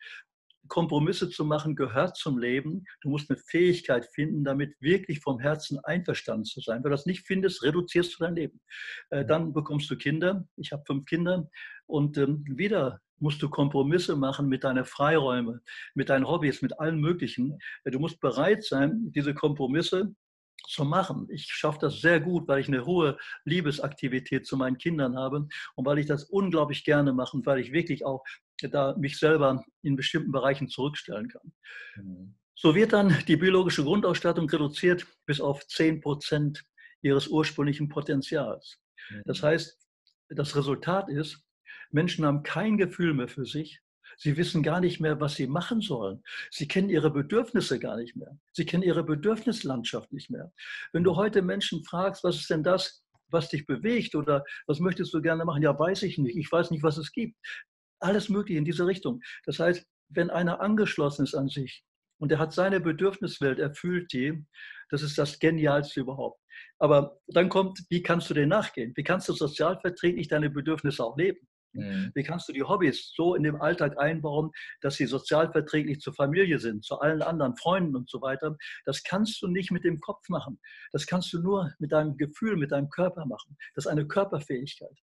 [0.68, 2.84] Kompromisse zu machen gehört zum Leben.
[3.00, 6.76] Du musst eine Fähigkeit finden, damit wirklich vom Herzen einverstanden zu sein.
[6.76, 8.60] Wenn du das nicht findest, reduzierst du dein Leben.
[9.10, 10.46] Äh, dann bekommst du Kinder.
[10.56, 11.48] Ich habe fünf Kinder.
[11.86, 15.60] Und ähm, wieder musst du Kompromisse machen mit deinen Freiräumen,
[15.94, 17.58] mit deinen Hobbys, mit allem Möglichen.
[17.84, 20.14] Äh, du musst bereit sein, diese Kompromisse
[20.66, 21.28] zu machen.
[21.30, 25.86] Ich schaffe das sehr gut, weil ich eine hohe Liebesaktivität zu meinen Kindern habe und
[25.86, 28.24] weil ich das unglaublich gerne mache und weil ich wirklich auch
[28.70, 31.52] da mich selber in bestimmten Bereichen zurückstellen kann.
[31.96, 32.34] Mhm.
[32.54, 36.64] So wird dann die biologische Grundausstattung reduziert bis auf 10 Prozent
[37.00, 38.78] ihres ursprünglichen Potenzials.
[39.10, 39.22] Mhm.
[39.24, 39.78] Das heißt,
[40.28, 41.44] das Resultat ist,
[41.90, 43.80] Menschen haben kein Gefühl mehr für sich.
[44.16, 46.22] Sie wissen gar nicht mehr, was sie machen sollen.
[46.50, 48.38] Sie kennen ihre Bedürfnisse gar nicht mehr.
[48.52, 50.52] Sie kennen ihre Bedürfnislandschaft nicht mehr.
[50.92, 51.16] Wenn du mhm.
[51.16, 55.44] heute Menschen fragst, was ist denn das, was dich bewegt oder was möchtest du gerne
[55.44, 55.62] machen?
[55.62, 56.36] Ja, weiß ich nicht.
[56.36, 57.36] Ich weiß nicht, was es gibt.
[58.00, 59.20] Alles Mögliche in diese Richtung.
[59.44, 61.84] Das heißt, wenn einer angeschlossen ist an sich
[62.18, 64.44] und er hat seine Bedürfniswelt, erfüllt die,
[64.90, 66.40] das ist das Genialste überhaupt.
[66.78, 68.92] Aber dann kommt, wie kannst du dem nachgehen?
[68.94, 71.48] Wie kannst du sozialverträglich deine Bedürfnisse auch leben?
[71.72, 72.12] Mhm.
[72.14, 76.58] Wie kannst du die Hobbys so in den Alltag einbauen, dass sie sozialverträglich zur Familie
[76.58, 78.56] sind, zu allen anderen Freunden und so weiter?
[78.84, 80.60] Das kannst du nicht mit dem Kopf machen.
[80.92, 83.56] Das kannst du nur mit deinem Gefühl, mit deinem Körper machen.
[83.74, 84.96] Das ist eine Körperfähigkeit.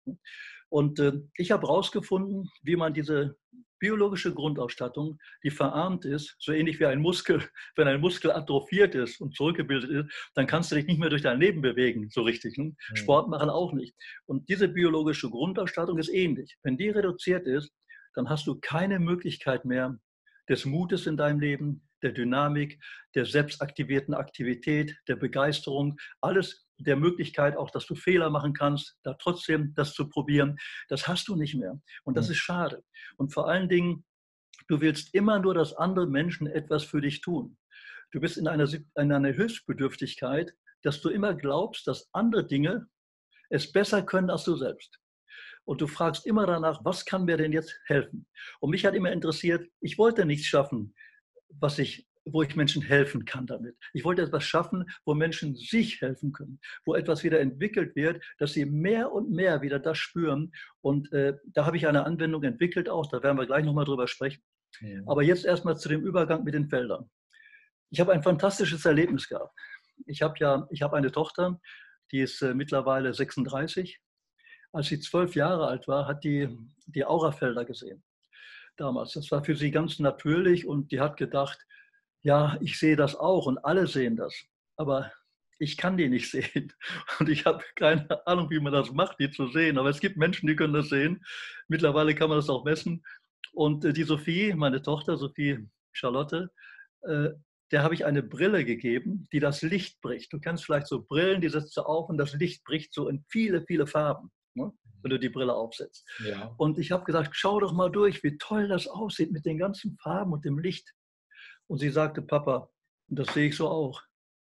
[0.69, 3.37] Und äh, ich habe herausgefunden, wie man diese
[3.79, 7.43] biologische Grundausstattung, die verarmt ist, so ähnlich wie ein Muskel.
[7.77, 11.23] Wenn ein Muskel atrophiert ist und zurückgebildet ist, dann kannst du dich nicht mehr durch
[11.23, 12.57] dein Leben bewegen, so richtig.
[12.57, 12.65] Ne?
[12.91, 12.97] Mhm.
[12.97, 13.95] Sport machen auch nicht.
[14.27, 16.57] Und diese biologische Grundausstattung ist ähnlich.
[16.63, 17.73] Wenn die reduziert ist,
[18.15, 19.99] dann hast du keine Möglichkeit mehr
[20.49, 22.83] des Mutes in deinem Leben, der Dynamik,
[23.15, 29.15] der selbstaktivierten Aktivität, der Begeisterung, alles der Möglichkeit auch, dass du Fehler machen kannst, da
[29.15, 30.59] trotzdem das zu probieren,
[30.89, 31.81] das hast du nicht mehr.
[32.05, 32.85] Und das ist schade.
[33.17, 34.05] Und vor allen Dingen,
[34.69, 37.57] du willst immer nur, dass andere Menschen etwas für dich tun.
[38.13, 42.89] Du bist in einer, in einer Hilfsbedürftigkeit, dass du immer glaubst, dass andere Dinge
[43.49, 44.99] es besser können als du selbst.
[45.65, 48.27] Und du fragst immer danach, was kann mir denn jetzt helfen?
[48.61, 50.95] Und mich hat immer interessiert, ich wollte nichts schaffen,
[51.49, 53.77] was ich wo ich Menschen helfen kann damit.
[53.93, 58.53] Ich wollte etwas schaffen, wo Menschen sich helfen können, wo etwas wieder entwickelt wird, dass
[58.53, 60.53] sie mehr und mehr wieder das spüren.
[60.81, 64.09] Und äh, da habe ich eine Anwendung entwickelt auch, da werden wir gleich nochmal drüber
[64.09, 64.43] sprechen.
[64.81, 65.01] Ja.
[65.07, 67.09] Aber jetzt erstmal zu dem Übergang mit den Feldern.
[67.91, 69.57] Ich habe ein fantastisches Erlebnis gehabt.
[70.07, 71.61] Ich habe ja, ich habe eine Tochter,
[72.11, 74.01] die ist äh, mittlerweile 36.
[74.73, 76.49] Als sie zwölf Jahre alt war, hat die
[76.87, 78.03] die Aurafelder gesehen.
[78.77, 79.13] Damals.
[79.13, 81.67] Das war für sie ganz natürlich und die hat gedacht,
[82.23, 84.35] ja, ich sehe das auch und alle sehen das,
[84.77, 85.13] aber
[85.59, 86.73] ich kann die nicht sehen
[87.19, 89.79] und ich habe keine Ahnung, wie man das macht, die zu sehen.
[89.79, 91.25] Aber es gibt Menschen, die können das sehen.
[91.69, 93.05] Mittlerweile kann man das auch messen.
[93.53, 96.51] Und äh, die Sophie, meine Tochter, Sophie Charlotte,
[97.03, 97.31] äh,
[97.73, 100.33] der habe ich eine Brille gegeben, die das Licht bricht.
[100.33, 103.25] Du kennst vielleicht so Brillen, die setzt du auf und das Licht bricht so in
[103.29, 106.07] viele, viele Farben, ne, wenn du die Brille aufsetzt.
[106.25, 106.55] Ja.
[106.59, 109.97] Und ich habe gesagt, schau doch mal durch, wie toll das aussieht mit den ganzen
[109.99, 110.93] Farben und dem Licht.
[111.69, 112.71] Und sie sagte, Papa,
[113.09, 114.03] das sehe ich so auch.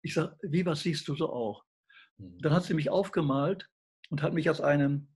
[0.01, 1.63] Ich sage, wie, was siehst du so auch?
[2.17, 2.39] Mhm.
[2.39, 3.69] Dann hat sie mich aufgemalt
[4.09, 5.09] und hat mich als einem,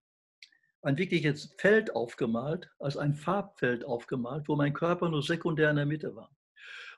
[0.83, 5.85] ein wirkliches Feld aufgemalt, als ein Farbfeld aufgemalt, wo mein Körper nur sekundär in der
[5.85, 6.35] Mitte war.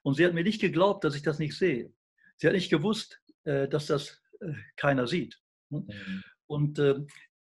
[0.03, 1.93] Und sie hat mir nicht geglaubt, dass ich das nicht sehe.
[2.37, 5.41] Sie hat nicht gewusst, äh, dass das äh, keiner sieht.
[5.69, 5.79] Ne?
[5.79, 6.23] Mhm.
[6.47, 6.95] Und äh,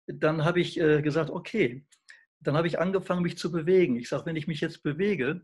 [0.08, 1.86] dann habe ich gesagt, okay,
[2.40, 3.96] dann habe ich angefangen, mich zu bewegen.
[3.96, 5.42] Ich sage, wenn ich mich jetzt bewege,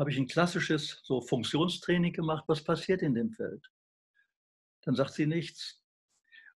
[0.00, 2.44] habe ich ein klassisches so Funktionstraining gemacht.
[2.46, 3.70] Was passiert in dem Feld?
[4.82, 5.84] Dann sagt sie nichts.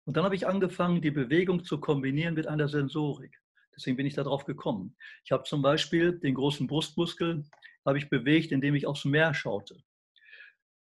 [0.05, 3.39] Und dann habe ich angefangen, die Bewegung zu kombinieren mit einer Sensorik.
[3.77, 4.97] Deswegen bin ich darauf gekommen.
[5.25, 7.45] Ich habe zum Beispiel den großen Brustmuskel
[7.85, 9.77] habe ich bewegt, indem ich aufs Meer schaute.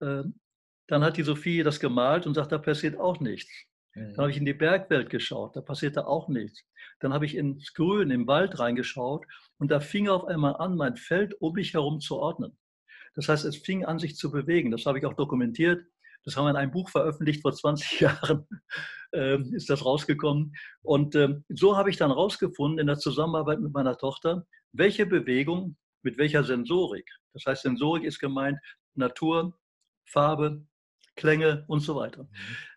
[0.01, 0.41] Ähm,
[0.89, 3.53] dann hat die Sophie das gemalt und sagt, da passiert auch nichts.
[3.95, 6.63] Dann habe ich in die Bergwelt geschaut, da passierte auch nichts.
[7.01, 9.27] Dann habe ich ins Grün, im Wald reingeschaut
[9.59, 12.57] und da fing auf einmal an, mein Feld um mich herum zu ordnen.
[13.15, 14.71] Das heißt, es fing an, sich zu bewegen.
[14.71, 15.85] Das habe ich auch dokumentiert.
[16.25, 18.47] Das haben wir in einem Buch veröffentlicht, vor 20 Jahren
[19.13, 20.55] äh, ist das rausgekommen.
[20.83, 25.77] Und äh, so habe ich dann rausgefunden in der Zusammenarbeit mit meiner Tochter, welche Bewegung
[26.03, 27.11] mit welcher Sensorik.
[27.33, 28.59] Das heißt, Sensorik ist gemeint
[28.95, 29.59] Natur,
[30.05, 30.65] Farbe,
[31.17, 32.25] Klänge und so weiter.
[32.25, 32.29] Mhm.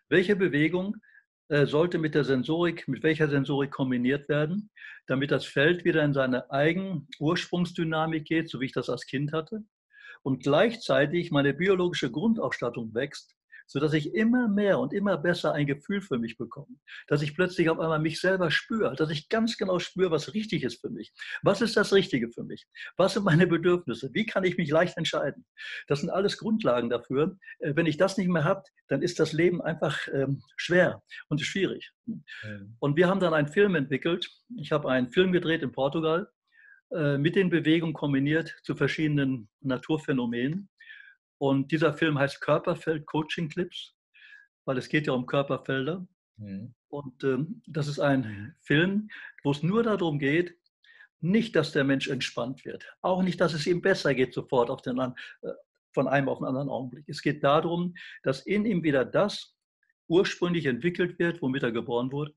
[0.08, 0.96] Welche Bewegung
[1.48, 4.70] äh, sollte mit der Sensorik, mit welcher Sensorik kombiniert werden,
[5.06, 9.32] damit das Feld wieder in seine eigene Ursprungsdynamik geht, so wie ich das als Kind
[9.32, 9.62] hatte,
[10.22, 13.34] und gleichzeitig meine biologische Grundausstattung wächst,
[13.66, 16.76] sodass ich immer mehr und immer besser ein Gefühl für mich bekomme.
[17.08, 20.64] Dass ich plötzlich auf einmal mich selber spüre, dass ich ganz genau spüre, was richtig
[20.64, 21.12] ist für mich.
[21.42, 22.66] Was ist das Richtige für mich?
[22.96, 24.10] Was sind meine Bedürfnisse?
[24.12, 25.46] Wie kann ich mich leicht entscheiden?
[25.86, 27.38] Das sind alles Grundlagen dafür.
[27.58, 31.40] Äh, wenn ich das nicht mehr habe, dann ist das Leben einfach ähm, schwer und
[31.40, 31.92] schwierig.
[32.78, 34.30] Und wir haben dann einen Film entwickelt.
[34.56, 36.28] Ich habe einen Film gedreht in Portugal
[36.94, 40.68] äh, mit den Bewegungen kombiniert zu verschiedenen Naturphänomenen.
[41.38, 43.94] Und dieser Film heißt Körperfeld Coaching Clips,
[44.64, 46.06] weil es geht ja um Körperfelder.
[46.36, 46.74] Mhm.
[46.88, 49.08] Und ähm, das ist ein Film,
[49.42, 50.56] wo es nur darum geht,
[51.20, 54.82] nicht, dass der Mensch entspannt wird, auch nicht, dass es ihm besser geht sofort auf
[54.82, 55.12] den, äh,
[55.92, 57.08] von einem auf den anderen Augenblick.
[57.08, 59.56] Es geht darum, dass in ihm wieder das
[60.06, 62.34] ursprünglich entwickelt wird, womit er geboren wurde,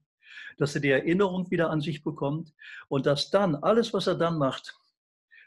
[0.58, 2.54] dass er die Erinnerung wieder an sich bekommt
[2.88, 4.76] und dass dann alles, was er dann macht,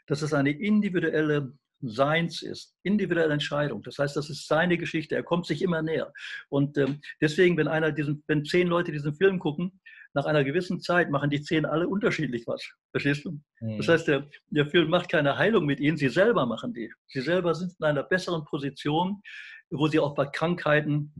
[0.05, 3.81] dass es eine individuelle Seins ist, individuelle Entscheidung.
[3.83, 5.15] Das heißt, das ist seine Geschichte.
[5.15, 6.11] Er kommt sich immer näher.
[6.49, 9.79] Und ähm, deswegen, wenn einer diesen, wenn zehn Leute diesen Film gucken,
[10.13, 12.67] nach einer gewissen Zeit machen die zehn alle unterschiedlich was.
[12.91, 13.39] Verstehst du?
[13.61, 13.77] Mhm.
[13.77, 16.91] Das heißt, der, der Film macht keine Heilung mit ihnen, sie selber machen die.
[17.07, 19.21] Sie selber sind in einer besseren Position,
[19.69, 21.13] wo sie auch bei Krankheiten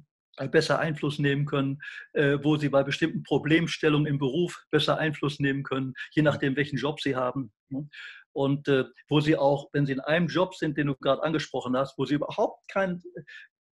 [0.49, 1.79] besser Einfluss nehmen können,
[2.13, 6.77] äh, wo sie bei bestimmten Problemstellungen im Beruf besser Einfluss nehmen können, je nachdem, welchen
[6.77, 7.51] Job sie haben.
[7.69, 7.87] Ne?
[8.33, 11.75] Und äh, wo sie auch, wenn sie in einem Job sind, den du gerade angesprochen
[11.75, 13.01] hast, wo sie überhaupt kein,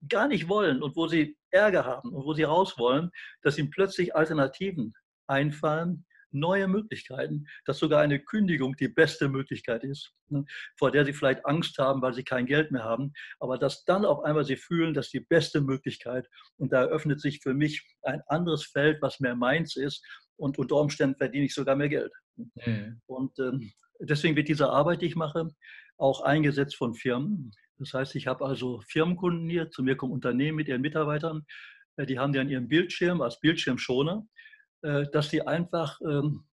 [0.07, 3.69] gar nicht wollen und wo sie Ärger haben und wo sie raus wollen, dass ihnen
[3.69, 4.93] plötzlich Alternativen
[5.27, 10.45] einfallen, neue Möglichkeiten, dass sogar eine Kündigung die beste Möglichkeit ist, ne,
[10.77, 14.05] vor der sie vielleicht Angst haben, weil sie kein Geld mehr haben, aber dass dann
[14.05, 18.21] auf einmal sie fühlen, dass die beste Möglichkeit und da eröffnet sich für mich ein
[18.27, 20.05] anderes Feld, was mehr meins ist
[20.37, 22.13] und unter Umständen verdiene ich sogar mehr Geld.
[22.35, 23.01] Mhm.
[23.07, 25.49] Und ähm, deswegen wird diese Arbeit, die ich mache,
[25.97, 27.51] auch eingesetzt von Firmen.
[27.77, 31.45] Das heißt, ich habe also Firmenkunden hier, zu mir kommen Unternehmen mit ihren Mitarbeitern,
[31.95, 34.25] äh, die haben die an ihrem Bildschirm als Bildschirmschoner
[34.81, 36.45] äh, dass sie einfach ähm,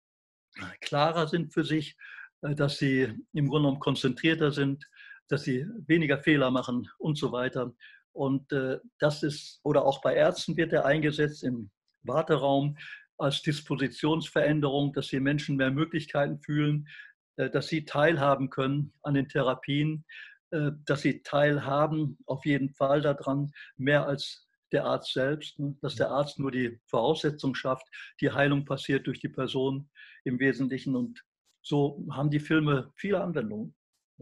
[0.80, 1.96] klarer sind für sich,
[2.42, 4.84] äh, dass sie im Grunde genommen konzentrierter sind,
[5.28, 7.72] dass sie weniger Fehler machen und so weiter.
[8.12, 8.50] Und
[8.98, 11.70] das ist, oder auch bei Ärzten wird er eingesetzt im
[12.02, 12.78] Warteraum
[13.18, 16.88] als Dispositionsveränderung, dass die Menschen mehr Möglichkeiten fühlen,
[17.36, 20.04] dass sie teilhaben können an den Therapien,
[20.50, 25.76] dass sie teilhaben auf jeden Fall daran, mehr als der Arzt selbst, ne?
[25.80, 27.86] dass der Arzt nur die Voraussetzung schafft,
[28.20, 29.88] die Heilung passiert durch die Person
[30.24, 30.96] im Wesentlichen.
[30.96, 31.22] Und
[31.62, 33.74] so haben die Filme viele Anwendungen.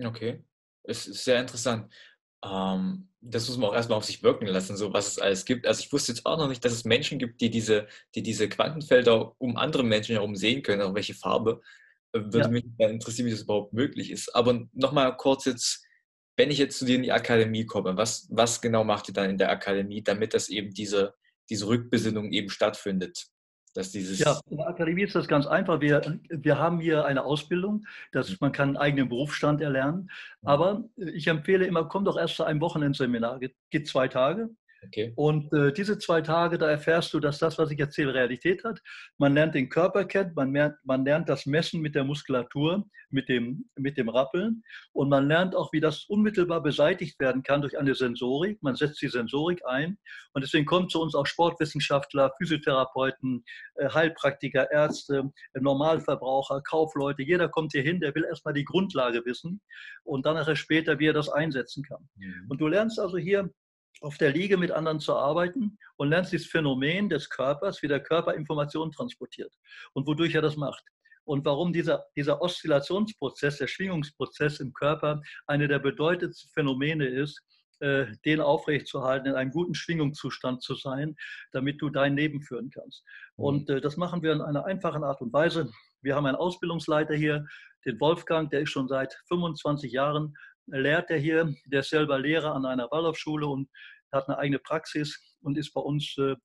[0.03, 0.45] Okay,
[0.83, 1.93] es ist sehr interessant.
[2.45, 5.67] Ähm, das muss man auch erstmal auf sich wirken lassen, so was es alles gibt.
[5.67, 8.49] Also ich wusste jetzt auch noch nicht, dass es Menschen gibt, die diese, die diese
[8.49, 11.63] Quantenfelder um andere Menschen herum sehen können, auch welche Farbe.
[12.15, 12.49] Würde ja.
[12.49, 14.35] mich interessieren, wie das überhaupt möglich ist.
[14.35, 15.85] Aber nochmal kurz jetzt
[16.37, 19.31] wenn ich jetzt zu dir in die Akademie komme, was, was genau macht ihr dann
[19.31, 21.15] in der Akademie, damit das eben diese,
[21.49, 23.27] diese Rückbesinnung eben stattfindet?
[23.75, 25.81] Dass dieses ja, in der Akademie ist das ganz einfach.
[25.81, 28.37] Wir, wir haben hier eine Ausbildung, dass mhm.
[28.41, 30.11] man kann einen eigenen Berufsstand erlernen.
[30.43, 30.49] Mhm.
[30.49, 33.41] Aber ich empfehle immer, komm doch erst zu einem Wochenendseminar.
[33.41, 34.51] Geht, geht zwei Tage.
[34.87, 35.13] Okay.
[35.17, 38.81] Und äh, diese zwei Tage, da erfährst du, dass das, was ich erzähle, Realität hat.
[39.19, 43.29] Man lernt den Körper kennen, man lernt, man lernt das Messen mit der Muskulatur, mit
[43.29, 44.63] dem, mit dem Rappeln.
[44.93, 48.63] Und man lernt auch, wie das unmittelbar beseitigt werden kann durch eine Sensorik.
[48.63, 49.99] Man setzt die Sensorik ein.
[50.33, 53.45] Und deswegen kommen zu uns auch Sportwissenschaftler, Physiotherapeuten,
[53.77, 57.23] äh, Heilpraktiker, Ärzte, äh, Normalverbraucher, Kaufleute.
[57.23, 59.61] Jeder kommt hier hin, der will erstmal die Grundlage wissen
[60.03, 62.09] und dann nachher später, wie er das einsetzen kann.
[62.17, 62.47] Mhm.
[62.49, 63.51] Und du lernst also hier
[64.01, 68.01] auf der Liege mit anderen zu arbeiten und lernst dieses Phänomen des Körpers, wie der
[68.01, 69.53] Körper Informationen transportiert
[69.93, 70.85] und wodurch er das macht.
[71.25, 77.41] Und warum dieser, dieser Oszillationsprozess, der Schwingungsprozess im Körper eine der bedeutendsten Phänomene ist,
[77.81, 81.17] äh, den aufrechtzuerhalten, in einem guten Schwingungszustand zu sein,
[81.53, 83.05] damit du dein Leben führen kannst.
[83.37, 83.45] Mhm.
[83.45, 85.71] Und äh, das machen wir in einer einfachen Art und Weise.
[86.03, 87.47] Wir haben einen Ausbildungsleiter hier,
[87.85, 90.35] den Wolfgang, der ist schon seit 25 Jahren
[90.67, 91.55] lehrt er hier.
[91.67, 93.69] Der ist selber Lehrer an einer Waldorfschule und
[94.15, 96.37] hat eine eigene Praxis und ist bei uns äh,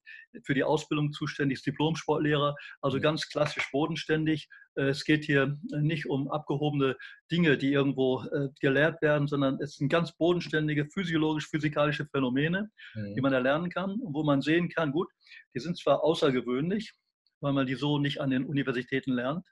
[0.44, 4.50] für die Ausbildung zuständig, ist Diplom-Sportlehrer, also ganz klassisch bodenständig.
[4.76, 6.98] Äh, es geht hier nicht um abgehobene
[7.32, 13.16] Dinge, die irgendwo äh, gelehrt werden, sondern es sind ganz bodenständige physiologisch-physikalische Phänomene, mhm.
[13.16, 15.10] die man erlernen kann und wo man sehen kann, gut,
[15.56, 16.94] die sind zwar außergewöhnlich,
[17.40, 19.46] weil man die so nicht an den Universitäten lernt,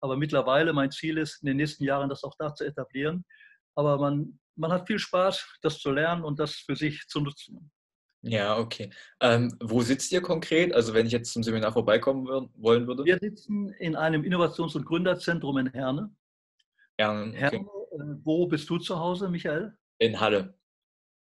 [0.00, 3.24] aber mittlerweile mein Ziel ist, in den nächsten Jahren das auch da zu etablieren,
[3.74, 7.70] aber man, man hat viel Spaß, das zu lernen und das für sich zu nutzen.
[8.24, 8.90] Ja, okay.
[9.20, 10.72] Ähm, wo sitzt ihr konkret?
[10.72, 13.04] Also wenn ich jetzt zum Seminar vorbeikommen wollen würde?
[13.04, 16.14] Wir sitzen in einem Innovations- und Gründerzentrum in Herne.
[16.98, 17.38] Herne, okay.
[17.38, 19.76] Herne äh, wo bist du zu Hause, Michael?
[19.98, 20.54] In Halle.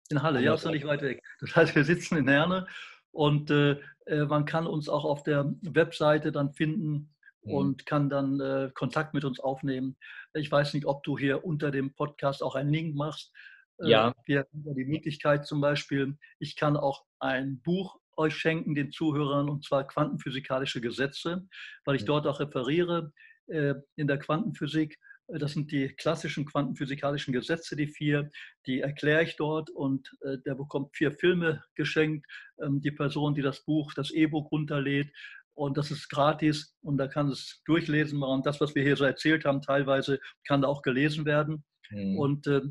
[0.10, 1.22] In Halle, ja, ist noch nicht weit weg.
[1.40, 2.68] Das heißt, wir sitzen in Herne
[3.12, 7.14] und äh, äh, man kann uns auch auf der Webseite dann finden.
[7.44, 9.98] Und kann dann äh, Kontakt mit uns aufnehmen.
[10.34, 13.34] Ich weiß nicht, ob du hier unter dem Podcast auch einen Link machst.
[13.80, 14.14] Äh, ja.
[14.26, 19.50] Wir haben die Möglichkeit zum Beispiel, ich kann auch ein Buch euch schenken, den Zuhörern,
[19.50, 21.48] und zwar Quantenphysikalische Gesetze,
[21.86, 23.12] weil ich dort auch referiere
[23.48, 25.00] äh, in der Quantenphysik.
[25.28, 28.30] Äh, das sind die klassischen quantenphysikalischen Gesetze, die vier,
[28.66, 32.26] die erkläre ich dort und äh, der bekommt vier Filme geschenkt.
[32.62, 35.12] Ähm, die Person, die das Buch, das E-Book runterlädt
[35.56, 39.06] und das ist gratis und da kann es durchlesen und das, was wir hier so
[39.06, 41.64] erzählt haben, teilweise kann da auch gelesen werden.
[41.90, 42.18] Mhm.
[42.18, 42.62] Und äh,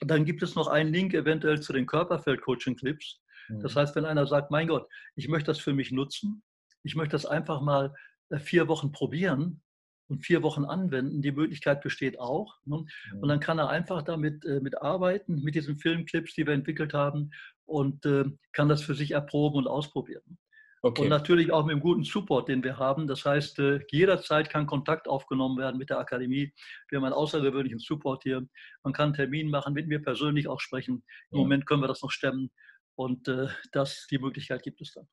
[0.00, 3.20] dann gibt es noch einen Link eventuell zu den Körperfeld-Coaching-Clips.
[3.48, 3.78] Das mhm.
[3.78, 6.42] heißt, wenn einer sagt, mein Gott, ich möchte das für mich nutzen,
[6.82, 7.94] ich möchte das einfach mal
[8.30, 9.62] äh, vier Wochen probieren
[10.08, 12.54] und vier Wochen anwenden, die Möglichkeit besteht auch.
[12.64, 12.84] Ne?
[13.20, 16.94] Und dann kann er einfach damit äh, mit arbeiten, mit diesen Filmclips, die wir entwickelt
[16.94, 17.30] haben
[17.64, 20.38] und äh, kann das für sich erproben und ausprobieren.
[20.86, 21.02] Okay.
[21.02, 23.08] Und natürlich auch mit dem guten Support, den wir haben.
[23.08, 26.52] Das heißt, jederzeit kann Kontakt aufgenommen werden mit der Akademie.
[26.88, 28.46] Wir haben einen außergewöhnlichen Support hier.
[28.84, 31.02] Man kann einen Termin machen, mit mir persönlich auch sprechen.
[31.32, 31.42] Im ja.
[31.42, 32.52] Moment können wir das noch stemmen.
[32.94, 35.08] Und äh, das, die Möglichkeit gibt es dann.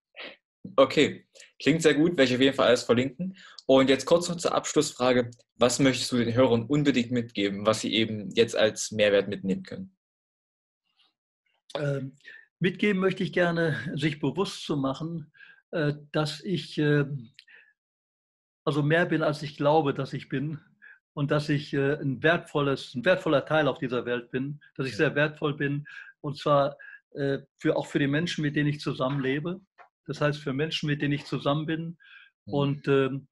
[0.75, 1.27] Okay,
[1.59, 3.35] klingt sehr gut, werde ich auf jeden Fall alles verlinken.
[3.65, 5.31] Und jetzt kurz noch zur Abschlussfrage.
[5.55, 9.97] Was möchtest du den Hörern unbedingt mitgeben, was sie eben jetzt als Mehrwert mitnehmen können?
[11.75, 12.15] Ähm,
[12.59, 15.42] mitgeben möchte ich gerne, sich bewusst zu machen, äh,
[16.11, 17.05] dass ich äh,
[18.65, 20.59] also mehr bin, als ich glaube, dass ich bin.
[21.15, 24.97] Und dass ich äh, ein, wertvolles, ein wertvoller Teil auf dieser Welt bin, dass ich
[24.97, 25.85] sehr wertvoll bin.
[26.21, 26.75] Und zwar
[27.11, 29.61] äh, für, auch für die Menschen, mit denen ich zusammenlebe.
[30.07, 31.97] Das heißt, für Menschen, mit denen ich zusammen bin
[32.45, 32.53] mhm.
[32.53, 33.27] und ähm,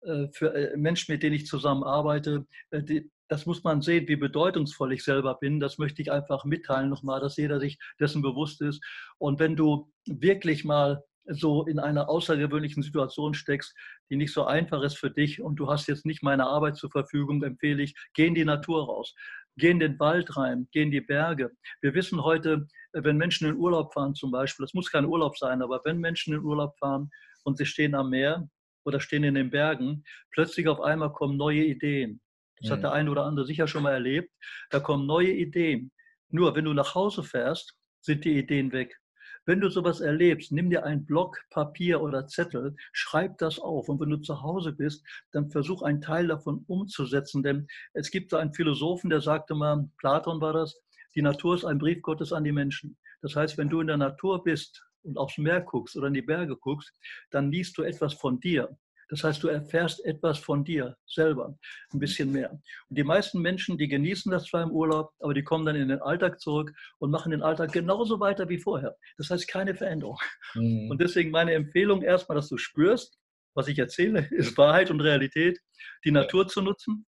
[0.00, 2.46] äh, für äh, Menschen, mit denen ich zusammenarbeite.
[2.72, 5.60] Die, das muss man sehen, wie bedeutungsvoll ich selber bin.
[5.60, 8.82] Das möchte ich einfach mitteilen nochmal, dass jeder sich dessen bewusst ist.
[9.18, 13.74] Und wenn du wirklich mal so in einer außergewöhnlichen Situation steckst,
[14.10, 16.90] die nicht so einfach ist für dich und du hast jetzt nicht meine Arbeit zur
[16.90, 19.14] Verfügung, empfehle ich, geh in die Natur raus.
[19.58, 21.50] Geh in den Wald rein, geh in die Berge.
[21.80, 25.62] Wir wissen heute, wenn Menschen in Urlaub fahren zum Beispiel, das muss kein Urlaub sein,
[25.62, 27.10] aber wenn Menschen in Urlaub fahren
[27.44, 28.48] und sie stehen am Meer
[28.84, 32.20] oder stehen in den Bergen, plötzlich auf einmal kommen neue Ideen.
[32.60, 34.30] Das hat der eine oder andere sicher schon mal erlebt.
[34.70, 35.92] Da kommen neue Ideen.
[36.28, 38.98] Nur wenn du nach Hause fährst, sind die Ideen weg.
[39.46, 43.88] Wenn du sowas erlebst, nimm dir einen Block Papier oder Zettel, schreib das auf.
[43.88, 47.44] Und wenn du zu Hause bist, dann versuch einen Teil davon umzusetzen.
[47.44, 50.76] Denn es gibt da einen Philosophen, der sagte mal, Platon war das,
[51.14, 52.98] die Natur ist ein Brief Gottes an die Menschen.
[53.22, 56.22] Das heißt, wenn du in der Natur bist und aufs Meer guckst oder in die
[56.22, 56.92] Berge guckst,
[57.30, 58.76] dann liest du etwas von dir.
[59.08, 61.56] Das heißt, du erfährst etwas von dir selber,
[61.92, 62.50] ein bisschen mehr.
[62.50, 65.88] Und die meisten Menschen, die genießen das zwar im Urlaub, aber die kommen dann in
[65.88, 68.96] den Alltag zurück und machen den Alltag genauso weiter wie vorher.
[69.16, 70.18] Das heißt, keine Veränderung.
[70.54, 70.90] Mhm.
[70.90, 73.18] Und deswegen meine Empfehlung erstmal, dass du spürst,
[73.54, 75.58] was ich erzähle, ist Wahrheit und Realität,
[76.04, 77.06] die Natur zu nutzen.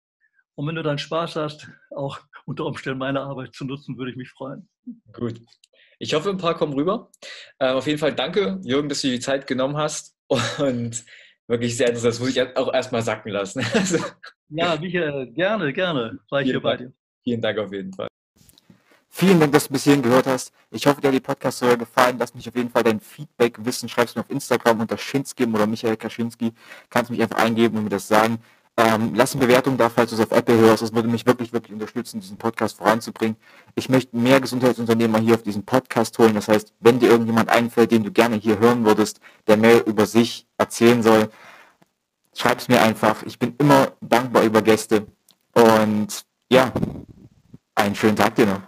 [0.54, 4.16] Und wenn du dann Spaß hast, auch unter Umständen meine Arbeit zu nutzen, würde ich
[4.16, 4.68] mich freuen.
[5.12, 5.40] Gut.
[5.98, 7.10] Ich hoffe, ein paar kommen rüber.
[7.58, 10.16] Äh, auf jeden Fall danke, Jürgen, dass du die Zeit genommen hast.
[10.58, 11.04] Und
[11.46, 12.14] wirklich sehr interessant.
[12.14, 13.64] Das muss ich auch erstmal sacken lassen.
[13.74, 13.98] Also,
[14.48, 16.18] ja, Michael, gerne, gerne.
[16.30, 16.92] War ich hier bei dir.
[17.24, 18.08] Vielen Dank auf jeden Fall.
[19.08, 20.52] Vielen Dank, dass du bis hierhin gehört hast.
[20.70, 22.16] Ich hoffe, dir hat die Podcast-Folge gefallen.
[22.18, 23.88] Lass mich auf jeden Fall dein Feedback wissen.
[23.88, 26.52] Schreib's mir auf Instagram unter Schinskim oder Michael Kaczynski.
[26.90, 28.38] Kannst mich einfach eingeben und mir das sagen.
[28.78, 30.82] Ähm, lass eine Bewertung da, falls du es auf Apple hörst.
[30.82, 33.36] Das würde mich wirklich, wirklich unterstützen, diesen Podcast voranzubringen.
[33.74, 36.34] Ich möchte mehr Gesundheitsunternehmer hier auf diesen Podcast holen.
[36.34, 40.04] Das heißt, wenn dir irgendjemand einfällt, den du gerne hier hören würdest, der mehr über
[40.04, 41.30] sich erzählen soll,
[42.34, 43.22] schreib's mir einfach.
[43.22, 45.06] Ich bin immer dankbar über Gäste.
[45.54, 46.70] Und ja,
[47.74, 48.60] einen schönen Tag dir noch.